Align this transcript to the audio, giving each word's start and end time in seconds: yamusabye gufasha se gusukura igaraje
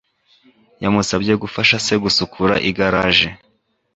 yamusabye 0.83 1.31
gufasha 1.43 1.75
se 1.85 1.93
gusukura 2.03 2.55
igaraje 2.69 3.29